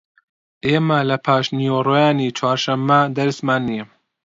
[0.67, 3.85] ئێمە لە پاشنیوەڕۆیانی چوارشەممە دەرسمان نییە.